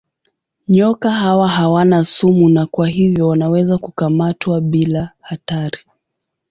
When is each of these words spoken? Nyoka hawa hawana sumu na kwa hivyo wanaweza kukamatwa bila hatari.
Nyoka 0.67 1.11
hawa 1.11 1.49
hawana 1.49 2.03
sumu 2.03 2.49
na 2.49 2.65
kwa 2.65 2.87
hivyo 2.89 3.27
wanaweza 3.27 3.77
kukamatwa 3.77 4.61
bila 4.61 5.11
hatari. 5.21 5.79